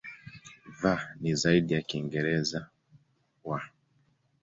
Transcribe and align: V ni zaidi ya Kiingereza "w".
V 0.81 0.97
ni 1.19 1.35
zaidi 1.35 1.73
ya 1.73 1.81
Kiingereza 1.81 2.69
"w". 3.43 3.61